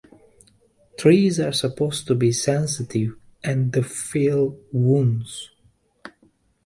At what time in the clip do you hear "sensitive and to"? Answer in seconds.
2.31-3.83